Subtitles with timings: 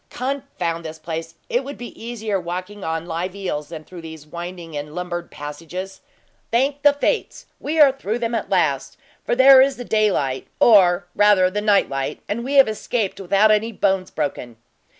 [0.09, 1.35] Confound this place!
[1.47, 6.01] It would be easier walking on live eels than through these winding and lumbered passages.
[6.49, 8.97] Thank the fates, we are through them, at last!
[9.23, 13.71] for there is the daylight, or, rather the nightlight, and we have escaped without any
[13.71, 14.57] bones broken."